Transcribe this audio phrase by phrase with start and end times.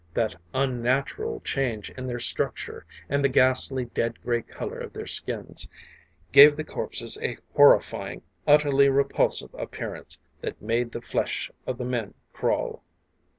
[0.15, 5.67] That unnatural change in their structure, and the ghastly, dead gray color of their skins
[6.31, 12.15] gave the corpses a horrifying, utterly repulsive appearance that made the flesh of the men
[12.33, 12.81] crawl.